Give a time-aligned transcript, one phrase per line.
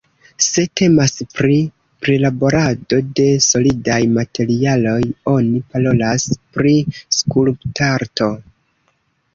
[0.43, 1.57] Se temas pri
[2.05, 4.99] prilaborado de solidaj materialoj
[5.37, 6.27] oni parolas
[6.57, 6.77] pri
[7.21, 8.35] skulptarto.